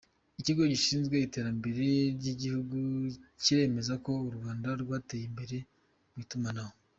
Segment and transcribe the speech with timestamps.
[0.39, 1.85] Ikigo gishinzwe iterambere
[2.17, 2.77] ryigihugu
[3.43, 5.57] kiremeza ko u Rwanda rwateye imbere
[6.13, 6.73] mwitumanaho